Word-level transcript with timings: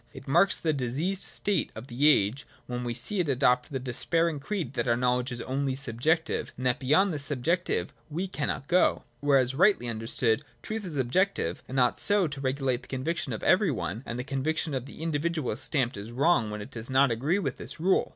It 0.13 0.27
marks 0.27 0.57
the 0.57 0.73
diseased 0.73 1.21
state 1.21 1.71
of 1.75 1.85
the 1.85 2.09
age 2.09 2.47
when 2.65 2.83
we 2.83 2.95
see 2.95 3.19
it 3.19 3.29
adopt 3.29 3.71
the 3.71 3.77
despairing 3.77 4.39
creed 4.39 4.73
that 4.73 4.87
our 4.87 4.97
knowledge 4.97 5.31
is 5.31 5.41
only 5.41 5.75
subjective, 5.75 6.51
and 6.57 6.65
that 6.65 6.79
beyond 6.79 7.13
this 7.13 7.23
subjective 7.25 7.93
we 8.09 8.27
cannot 8.27 8.67
go. 8.67 9.03
Whereas, 9.19 9.53
rightly 9.53 9.87
understood, 9.87 10.41
truth 10.63 10.87
is 10.87 10.97
objective, 10.97 11.61
and 11.67 11.79
ought 11.79 11.99
so 11.99 12.25
to 12.27 12.41
regulate 12.41 12.81
the 12.81 12.87
conviction 12.87 13.31
of 13.31 13.41
everj'' 13.43 13.75
one, 13.75 14.01
that 14.07 14.17
the 14.17 14.23
conviction 14.23 14.73
of 14.73 14.87
the 14.87 15.03
individual 15.03 15.51
is 15.51 15.59
stamped 15.59 15.97
as 15.97 16.11
wrong 16.11 16.49
when 16.49 16.63
it 16.63 16.71
does 16.71 16.89
not 16.89 17.11
agree 17.11 17.37
with 17.37 17.57
this 17.57 17.79
rule. 17.79 18.09